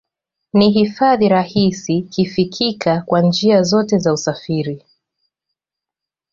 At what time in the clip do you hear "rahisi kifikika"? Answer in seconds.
1.29-3.01